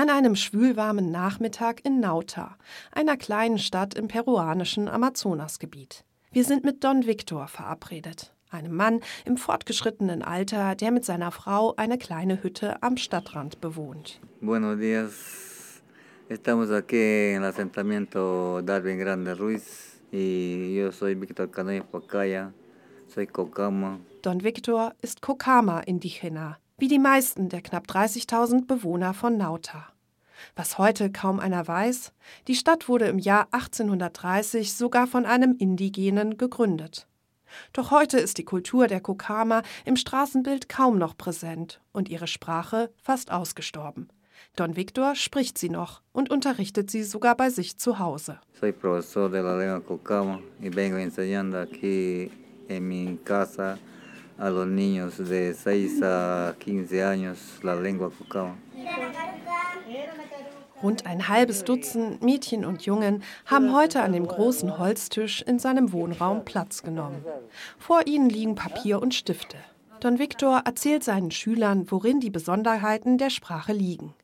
[0.00, 2.56] An einem schwülwarmen Nachmittag in Nauta,
[2.90, 6.06] einer kleinen Stadt im peruanischen Amazonasgebiet.
[6.32, 11.74] Wir sind mit Don Victor verabredet, einem Mann im fortgeschrittenen Alter, der mit seiner Frau
[11.76, 14.22] eine kleine Hütte am Stadtrand bewohnt.
[14.40, 15.82] Buenos días.
[16.30, 22.54] Estamos aquí en el asentamiento Darwin Grande Ruiz y yo soy Víctor Canoy Pacaya,
[23.06, 23.98] soy Cocama.
[24.22, 29.89] Don Victor ist Kokama Indigena, wie die meisten der knapp 30.000 Bewohner von Nauta.
[30.56, 32.12] Was heute kaum einer weiß,
[32.48, 37.06] die Stadt wurde im Jahr 1830 sogar von einem Indigenen gegründet.
[37.72, 42.90] Doch heute ist die Kultur der Kokama im Straßenbild kaum noch präsent und ihre Sprache
[43.02, 44.08] fast ausgestorben.
[44.56, 48.40] Don Victor spricht sie noch und unterrichtet sie sogar bei sich zu Hause.
[48.60, 52.30] Soy profesor de la lengua Cocama y vengo enseñando aquí
[52.68, 53.78] en mi casa
[54.38, 58.56] a los niños de 6 a 15 años la lengua Cocama.
[60.82, 65.92] Rund ein halbes Dutzend Mädchen und Jungen haben heute an dem großen Holztisch in seinem
[65.92, 67.24] Wohnraum Platz genommen.
[67.78, 69.58] Vor ihnen liegen Papier und Stifte.
[70.00, 74.14] Don Victor erzählt seinen Schülern, worin die Besonderheiten der Sprache liegen.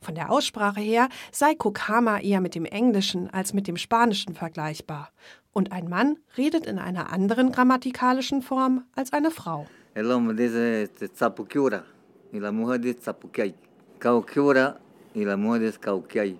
[0.00, 5.10] Von der Aussprache her sei Kokama eher mit dem Englischen als mit dem Spanischen vergleichbar.
[5.52, 9.66] Und ein Mann redet in einer anderen grammatikalischen Form als eine Frau.
[9.94, 10.06] El
[15.16, 16.38] y la mujer dice cauquiay.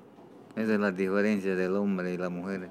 [0.54, 2.70] Esa es la diferencia del hombre y la mujer.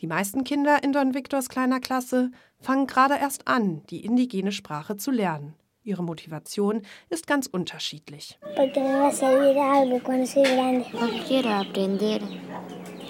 [0.00, 4.96] Die meisten Kinder in Don Victors kleiner Klasse fangen gerade erst an, die indigene Sprache
[4.96, 5.54] zu lernen.
[5.84, 8.38] Ihre Motivation ist ganz unterschiedlich.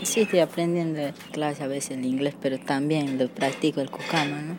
[0.02, 4.40] Sí, estoy aprendiendo en clase a veces el inglés, pero también lo practico el cucama,
[4.40, 4.58] ¿no?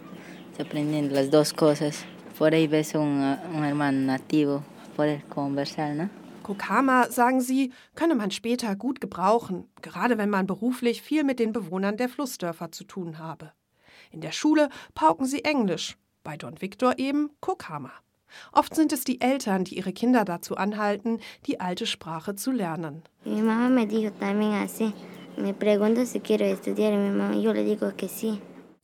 [0.51, 2.05] Estoy aprendiendo las dos cosas.
[2.37, 4.63] Por ahí ves un, un hermano nativo,
[4.95, 6.22] poder conversar, ¿no?
[6.43, 11.53] Kokama, sagen sie, könne man später gut gebrauchen, gerade wenn man beruflich viel mit den
[11.53, 13.51] Bewohnern der Flussdörfer zu tun habe.
[14.11, 17.91] In der Schule pauken sie Englisch, bei Don Victor eben Kokama.
[18.51, 23.03] Oft sind es die Eltern, die ihre Kinder dazu anhalten, die alte Sprache zu lernen.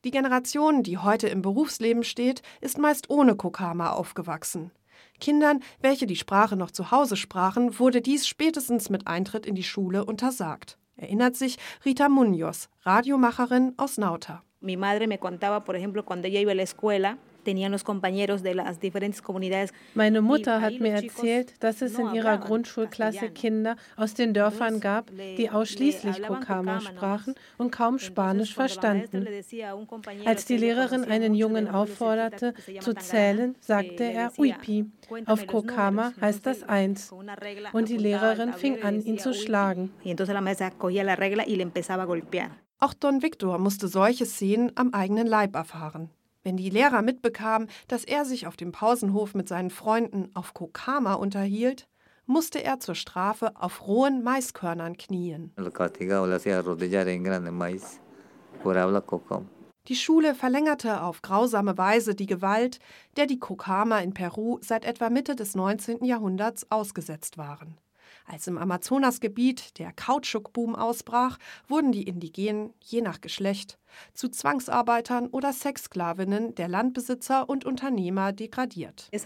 [0.06, 4.72] Die Generation, die heute im Berufsleben steht, ist meist ohne Kokama aufgewachsen.
[5.20, 9.64] Kindern, welche die Sprache noch zu Hause sprachen, wurde dies spätestens mit Eintritt in die
[9.64, 10.78] Schule untersagt.
[10.96, 14.44] Erinnert sich Rita Munoz, Radiomacherin aus Nauta.
[14.62, 18.44] Mi madre me contaba, por ejemplo, cuando ella iba a la escuela, tenían los compañeros
[18.44, 19.74] de las diferentes comunidades.
[19.96, 25.12] Meine Mutter hat mir erzählt, dass es in ihrer Grundschulklasse Kinder aus den Dörfern gab,
[25.38, 29.28] die ausschließlich Kokama sprachen und kaum Spanisch verstanden.
[30.26, 34.86] Als die Lehrerin einen Jungen aufforderte, zu zählen, sagte er Uipi.
[35.26, 37.12] Auf Kokama heißt das eins.
[37.74, 39.92] Und die Lehrerin fing an, ihn zu schlagen.
[42.82, 46.10] Auch Don Victor musste solche Szenen am eigenen Leib erfahren.
[46.50, 51.14] Wenn die Lehrer mitbekamen, dass er sich auf dem Pausenhof mit seinen Freunden auf Kokama
[51.14, 51.88] unterhielt,
[52.26, 55.54] musste er zur Strafe auf rohen Maiskörnern knien.
[59.88, 62.80] Die Schule verlängerte auf grausame Weise die Gewalt,
[63.16, 66.04] der die Kokama in Peru seit etwa Mitte des 19.
[66.04, 67.78] Jahrhunderts ausgesetzt waren.
[68.32, 73.80] Als im Amazonasgebiet der Kautschukboom ausbrach, wurden die Indigenen, je nach Geschlecht,
[74.14, 79.10] zu Zwangsarbeitern oder Sexsklavinnen der Landbesitzer und Unternehmer degradiert.
[79.12, 79.26] Das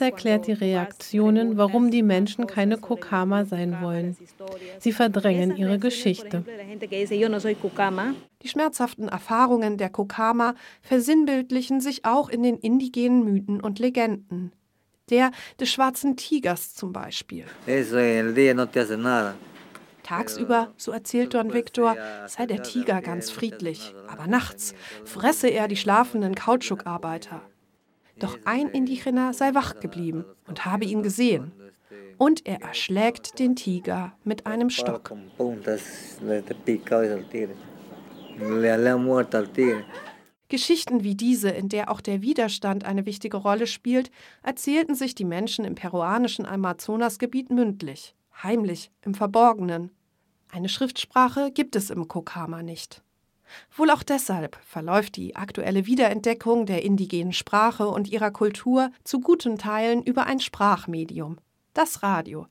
[0.00, 4.16] erklärt die Reaktionen, warum die Menschen keine Kokama sein wollen.
[4.80, 6.44] Sie verdrängen ihre Geschichte.
[8.42, 14.50] Die schmerzhaften Erfahrungen der Kokama versinnbildlichen sich auch in den indigenen Mythen und Legenden
[15.10, 15.30] der
[15.60, 17.44] des schwarzen Tigers zum Beispiel.
[20.02, 21.96] Tagsüber, so erzählt Don Victor,
[22.26, 24.74] sei der Tiger ganz friedlich, aber nachts
[25.04, 27.42] fresse er die schlafenden Kautschukarbeiter.
[28.18, 31.52] Doch ein Indigener sei wach geblieben und habe ihn gesehen.
[32.18, 35.12] Und er erschlägt den Tiger mit einem Stock.
[40.52, 44.10] Geschichten wie diese, in der auch der Widerstand eine wichtige Rolle spielt,
[44.42, 49.92] erzählten sich die Menschen im peruanischen Amazonasgebiet mündlich, heimlich, im Verborgenen.
[50.50, 53.02] Eine Schriftsprache gibt es im Kokama nicht.
[53.74, 59.56] Wohl auch deshalb verläuft die aktuelle Wiederentdeckung der indigenen Sprache und ihrer Kultur zu guten
[59.56, 61.38] Teilen über ein Sprachmedium,
[61.72, 62.46] das Radio,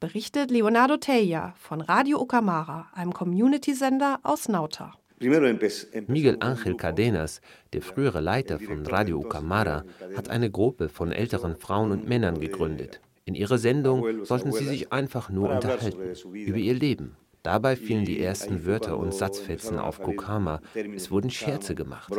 [0.00, 4.94] berichtet Leonardo Teja von Radio Ucamara, einem Community-Sender aus Nauta.
[5.18, 7.40] Miguel Ángel Cadenas,
[7.72, 9.84] der frühere Leiter von Radio Ucamara,
[10.14, 13.00] hat eine Gruppe von älteren Frauen und Männern gegründet.
[13.24, 17.16] In ihrer Sendung sollten sie sich einfach nur unterhalten über ihr Leben.
[17.42, 20.60] Dabei fielen die ersten Wörter und Satzfetzen auf Kokama.
[20.94, 22.12] Es wurden Scherze gemacht.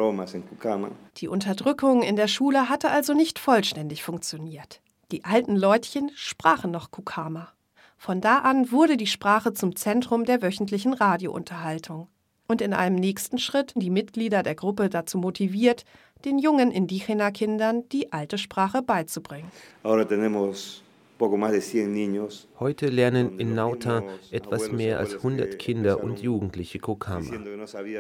[1.18, 4.82] Die Unterdrückung in der Schule hatte also nicht vollständig funktioniert.
[5.12, 7.50] Die alten Leutchen sprachen noch Kokama.
[7.98, 12.08] Von da an wurde die Sprache zum Zentrum der wöchentlichen Radiounterhaltung
[12.48, 15.84] und in einem nächsten Schritt die Mitglieder der Gruppe dazu motiviert,
[16.26, 19.52] den jungen Indigena-Kindern die alte Sprache beizubringen.
[22.60, 27.32] Heute lernen in Nauta etwas mehr als 100 Kinder und Jugendliche Kokama.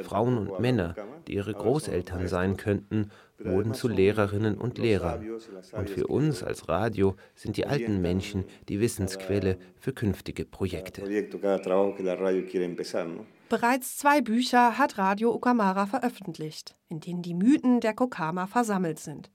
[0.03, 0.95] Frauen und Männer,
[1.27, 3.09] die ihre Großeltern sein könnten,
[3.39, 5.25] wurden zu Lehrerinnen und Lehrern.
[5.71, 11.01] Und für uns als Radio sind die alten Menschen die Wissensquelle für künftige Projekte.
[13.49, 19.31] Bereits zwei Bücher hat Radio Ukamara veröffentlicht, in denen die Mythen der Kokama versammelt sind.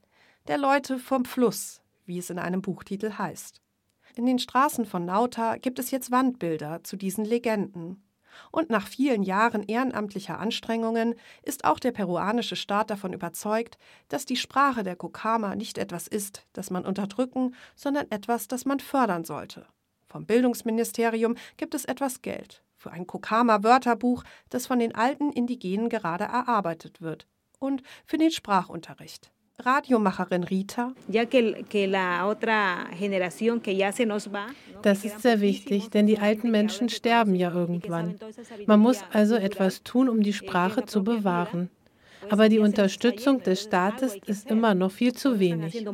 [0.49, 3.63] Der Leute vom Fluss, wie es in einem Buchtitel heißt.
[4.15, 8.05] In den Straßen von Nauta gibt es jetzt Wandbilder zu diesen Legenden.
[8.51, 14.37] Und nach vielen Jahren ehrenamtlicher Anstrengungen ist auch der peruanische Staat davon überzeugt, dass die
[14.37, 19.65] Sprache der Kokama nicht etwas ist, das man unterdrücken, sondern etwas, das man fördern sollte.
[20.07, 26.25] Vom Bildungsministerium gibt es etwas Geld für ein Kokama-Wörterbuch, das von den alten Indigenen gerade
[26.25, 27.27] erarbeitet wird,
[27.61, 29.31] und für den Sprachunterricht.
[29.59, 30.93] Radiomacherin Rita.
[34.83, 38.19] Das ist sehr wichtig, denn die alten Menschen sterben ja irgendwann.
[38.67, 41.71] Man muss also etwas tun, um die Sprache zu bewahren.
[42.31, 45.75] Aber die Unterstützung des Staates ist immer noch viel zu wenig.
[45.77, 45.85] In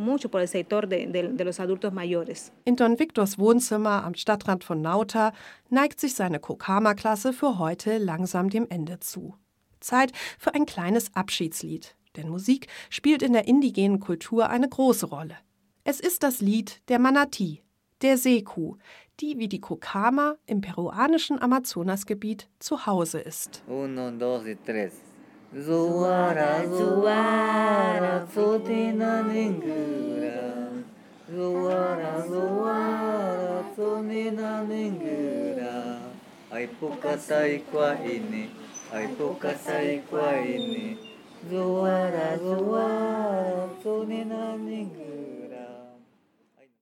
[2.77, 5.33] Don Victors Wohnzimmer am Stadtrand von Nauta
[5.69, 9.35] neigt sich seine Kokama-Klasse für heute langsam dem Ende zu.
[9.81, 15.37] Zeit für ein kleines Abschiedslied denn Musik spielt in der indigenen Kultur eine große Rolle.
[15.85, 17.63] Es ist das Lied der Manatee,
[18.03, 18.77] der Seekuh,
[19.21, 23.63] die wie die Kokama im peruanischen Amazonasgebiet zu Hause ist.
[23.67, 25.08] Uno, dos y tres.
[25.57, 36.55] ゾワラゾワラソテナネグラゾワラゾワラソネナネグラ。
[36.55, 38.51] アイポカサイクイネ。
[38.93, 40.97] アイポカサイクイネ。
[41.51, 44.91] ゾワラゾワラソネナネグ
[45.33, 45.38] ラ。